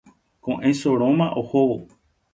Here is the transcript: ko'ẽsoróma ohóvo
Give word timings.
ko'ẽsoróma 0.47 1.27
ohóvo 1.43 1.79